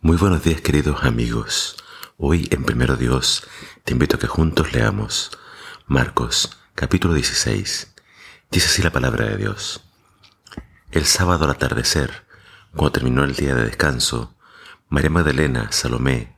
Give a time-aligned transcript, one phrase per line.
[0.00, 1.76] Muy buenos días queridos amigos.
[2.18, 3.48] Hoy en Primero Dios
[3.82, 5.36] te invito a que juntos leamos
[5.88, 7.96] Marcos capítulo 16.
[8.48, 9.82] Dice así la palabra de Dios.
[10.92, 12.28] El sábado al atardecer,
[12.76, 14.36] cuando terminó el día de descanso,
[14.88, 16.36] María Magdalena, Salomé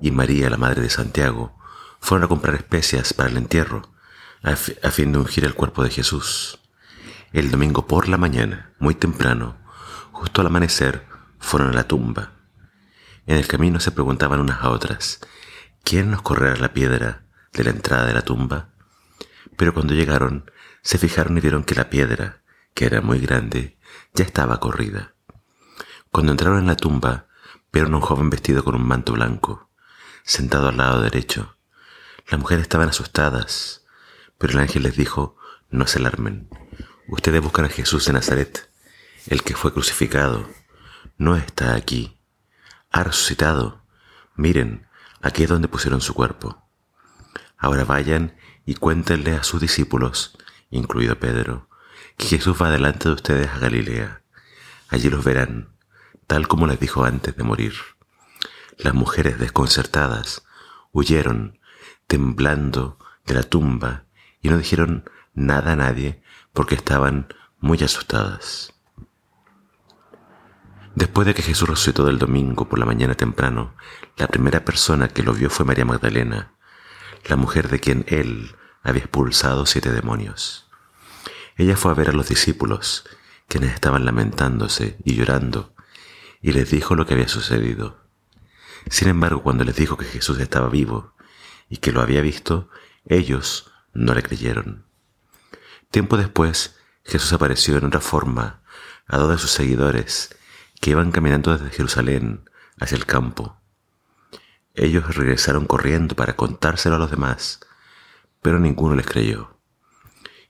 [0.00, 1.58] y María, la madre de Santiago,
[1.98, 3.92] fueron a comprar especias para el entierro,
[4.44, 6.60] a, a fin de ungir el cuerpo de Jesús.
[7.32, 9.56] El domingo por la mañana, muy temprano,
[10.12, 11.08] justo al amanecer,
[11.40, 12.39] fueron a la tumba
[13.30, 15.20] en el camino se preguntaban unas a otras,
[15.84, 18.70] ¿quién nos correrá la piedra de la entrada de la tumba?
[19.56, 20.50] Pero cuando llegaron,
[20.82, 22.42] se fijaron y vieron que la piedra,
[22.74, 23.78] que era muy grande,
[24.14, 25.14] ya estaba corrida.
[26.10, 27.28] Cuando entraron en la tumba,
[27.72, 29.70] vieron a un joven vestido con un manto blanco,
[30.24, 31.56] sentado al lado derecho.
[32.28, 33.84] Las mujeres estaban asustadas,
[34.38, 35.36] pero el ángel les dijo,
[35.70, 36.48] no se alarmen.
[37.06, 38.68] Ustedes buscan a Jesús de Nazaret,
[39.28, 40.50] el que fue crucificado.
[41.16, 42.19] No está aquí
[42.90, 43.82] ha resucitado.
[44.34, 44.86] Miren,
[45.20, 46.66] aquí es donde pusieron su cuerpo.
[47.56, 50.36] Ahora vayan y cuéntenle a sus discípulos,
[50.70, 51.68] incluido Pedro,
[52.16, 54.22] que Jesús va delante de ustedes a Galilea.
[54.88, 55.74] Allí los verán,
[56.26, 57.74] tal como les dijo antes de morir.
[58.78, 60.42] Las mujeres desconcertadas
[60.92, 61.58] huyeron,
[62.06, 64.04] temblando de la tumba,
[64.42, 68.72] y no dijeron nada a nadie porque estaban muy asustadas.
[70.94, 73.74] Después de que Jesús resucitó del domingo por la mañana temprano,
[74.16, 76.54] la primera persona que lo vio fue María Magdalena,
[77.26, 80.68] la mujer de quien él había expulsado siete demonios.
[81.56, 83.04] Ella fue a ver a los discípulos,
[83.46, 85.74] quienes estaban lamentándose y llorando,
[86.42, 88.00] y les dijo lo que había sucedido.
[88.88, 91.14] Sin embargo, cuando les dijo que Jesús estaba vivo
[91.68, 92.68] y que lo había visto,
[93.04, 94.86] ellos no le creyeron.
[95.90, 98.62] Tiempo después, Jesús apareció en otra forma
[99.06, 100.36] a dos de sus seguidores
[100.80, 103.60] que iban caminando desde Jerusalén hacia el campo.
[104.74, 107.60] Ellos regresaron corriendo para contárselo a los demás,
[108.40, 109.58] pero ninguno les creyó.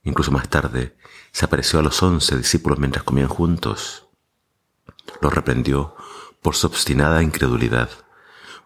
[0.03, 0.97] Incluso más tarde
[1.33, 4.09] se apareció a los once discípulos mientras comían juntos.
[5.21, 5.97] Los reprendió
[6.43, 7.91] por su obstinada incredulidad,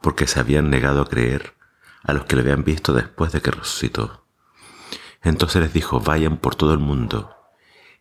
[0.01, 1.55] porque se habían negado a creer
[2.03, 4.27] a los que le habían visto después de que resucitó.
[5.23, 7.35] Entonces les dijo, vayan por todo el mundo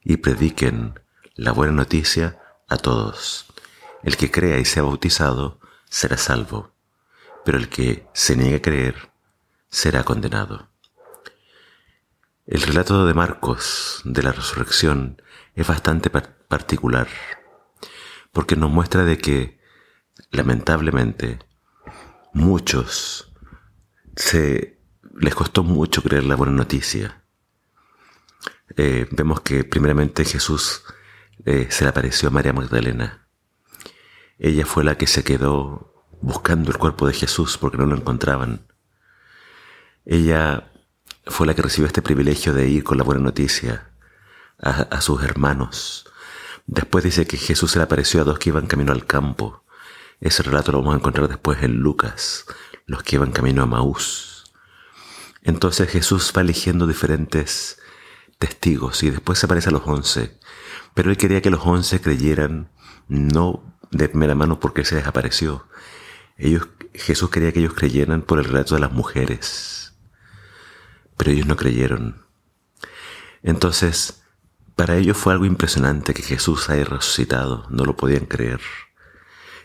[0.03, 0.99] y prediquen
[1.35, 3.52] la buena noticia a todos.
[4.03, 6.75] El que crea y sea bautizado será salvo,
[7.45, 9.11] pero el que se niegue a creer
[9.69, 10.69] será condenado.
[12.45, 15.21] El relato de Marcos de la resurrección
[15.55, 17.07] es bastante particular,
[18.33, 19.59] porque nos muestra de que,
[20.31, 21.39] lamentablemente,
[22.33, 23.31] muchos
[24.17, 24.81] se
[25.15, 27.23] les costó mucho creer la buena noticia.
[28.75, 30.83] Eh, vemos que primeramente Jesús
[31.45, 33.22] eh, se le apareció a María Magdalena
[34.39, 38.67] ella fue la que se quedó buscando el cuerpo de Jesús porque no lo encontraban.
[40.05, 40.71] Ella
[41.25, 43.91] fue la que recibió este privilegio de ir con la buena noticia
[44.59, 46.05] a, sus hermanos.
[46.65, 49.63] Después dice que Jesús se le apareció a dos que iban camino al campo.
[50.21, 52.45] Ese relato lo vamos a encontrar después en Lucas,
[52.85, 54.53] los que iban camino a Maús.
[55.41, 57.79] Entonces Jesús va eligiendo diferentes
[58.39, 60.39] testigos y después se aparece a los once.
[60.93, 62.71] Pero él quería que los once creyeran
[63.09, 65.67] no de primera mano porque se desapareció.
[66.37, 69.93] Ellos, Jesús quería que ellos creyeran por el relato de las mujeres,
[71.15, 72.25] pero ellos no creyeron.
[73.43, 74.23] Entonces,
[74.75, 78.61] para ellos fue algo impresionante que Jesús haya resucitado, no lo podían creer.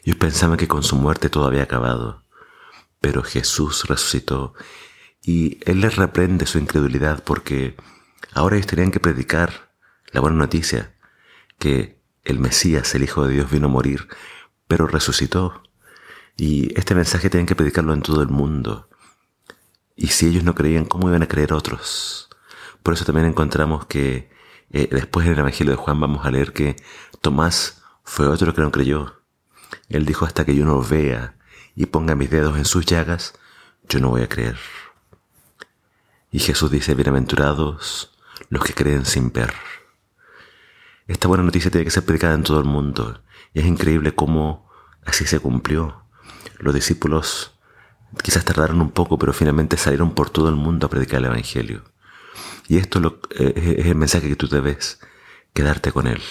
[0.04, 2.24] Ellos pensaban que con su muerte todo había acabado,
[3.00, 4.54] pero Jesús resucitó
[5.22, 7.76] y Él les reprende su incredulidad porque
[8.34, 9.72] ahora ellos tenían que predicar
[10.12, 10.94] la buena noticia,
[11.58, 14.08] que el Mesías, el Hijo de Dios, vino a morir,
[14.66, 15.62] pero resucitó.
[16.36, 18.88] Y este mensaje tienen que predicarlo en todo el mundo.
[19.96, 22.28] Y si ellos no creían, ¿cómo iban a creer otros?
[22.82, 24.30] Por eso también encontramos que
[24.70, 26.76] eh, después en el Evangelio de Juan vamos a leer que
[27.20, 29.22] Tomás fue otro que no creyó.
[29.88, 31.36] Él dijo, hasta que yo no vea
[31.74, 33.34] y ponga mis dedos en sus llagas,
[33.88, 34.56] yo no voy a creer.
[36.30, 38.16] Y Jesús dice, bienaventurados
[38.50, 39.52] los que creen sin ver.
[41.08, 43.22] Esta buena noticia tiene que ser predicada en todo el mundo.
[43.54, 44.68] Y es increíble cómo
[45.06, 46.04] así se cumplió.
[46.58, 47.58] Los discípulos
[48.22, 51.82] quizás tardaron un poco, pero finalmente salieron por todo el mundo a predicar el Evangelio.
[52.68, 55.00] Y esto eh, es el mensaje que tú debes
[55.54, 56.22] quedarte con él.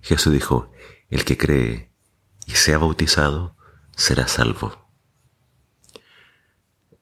[0.00, 0.70] Jesús dijo,
[1.10, 1.90] el que cree
[2.46, 3.56] y sea bautizado
[3.96, 4.88] será salvo.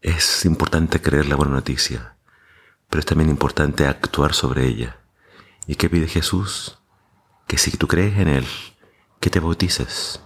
[0.01, 2.17] Es importante creer la buena noticia,
[2.89, 4.99] pero es también importante actuar sobre ella.
[5.67, 6.82] ¿Y qué pide Jesús?
[7.53, 8.47] Que si tú crees en Él,
[9.21, 10.21] que te bautices,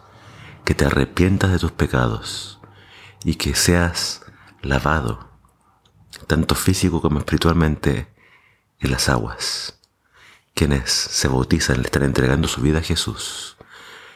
[0.64, 2.61] que te arrepientas de tus pecados
[3.25, 4.23] y que seas
[4.62, 5.28] lavado,
[6.28, 8.06] tanto físico como espiritualmente,
[8.78, 9.81] en las aguas.
[10.55, 13.56] Quienes se bautizan le están entregando su vida a Jesús,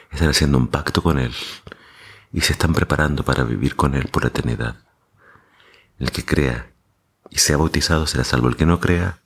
[0.09, 1.35] están haciendo un pacto con Él
[2.31, 4.77] y se están preparando para vivir con Él por la eternidad.
[5.99, 6.71] El que crea
[7.29, 9.19] y sea bautizado será salvo, el que no crea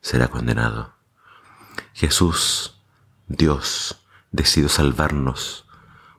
[0.00, 0.94] será condenado.
[1.94, 2.78] Jesús,
[3.28, 5.66] Dios, decidió salvarnos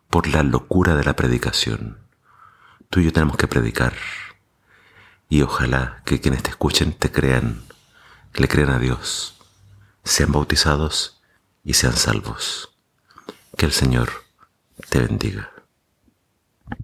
[0.10, 1.98] por la locura de la predicación.
[2.90, 3.94] Tú y yo tenemos que predicar.
[5.30, 7.64] Y ojalá que quienes te escuchen te crean,
[8.36, 9.36] le crean a Dios,
[10.04, 11.22] sean bautizados
[11.64, 12.76] y sean salvos.
[13.58, 14.12] Que el Señor
[14.90, 15.53] te bendiga.